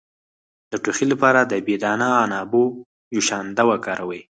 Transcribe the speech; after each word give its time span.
د 0.71 0.73
ټوخي 0.83 1.05
لپاره 1.13 1.39
د 1.51 1.53
بې 1.65 1.75
دانه 1.83 2.09
عنابو 2.23 2.63
جوشانده 3.13 3.63
وکاروئ 3.69 4.19